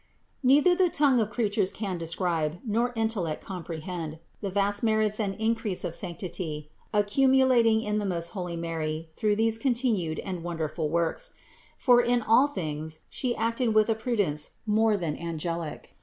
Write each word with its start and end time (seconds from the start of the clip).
677. 0.41 0.49
Neither 0.75 0.83
the 0.83 0.97
tongue 0.97 1.19
of 1.19 1.29
creatures 1.29 1.71
can 1.71 1.99
describe, 1.99 2.57
nor 2.65 2.91
intellect 2.95 3.43
comprehend, 3.45 4.17
the 4.41 4.49
vast 4.49 4.81
merits 4.81 5.19
and 5.19 5.35
increase 5.35 5.83
of 5.83 5.93
sanctity 5.93 6.71
accumulating 6.91 7.81
in 7.81 7.99
the 7.99 8.05
most 8.07 8.29
holy 8.29 8.55
Mary 8.57 9.09
through 9.11 9.35
these 9.35 9.59
continued 9.59 10.17
and 10.17 10.41
wonderful 10.41 10.89
works; 10.89 11.33
for 11.77 12.01
in 12.01 12.23
all 12.23 12.47
things 12.47 13.01
She 13.11 13.35
acted 13.35 13.75
with 13.75 13.89
a 13.91 13.93
prudence 13.93 14.55
more 14.65 14.97
than 14.97 15.15
angelic. 15.15 15.93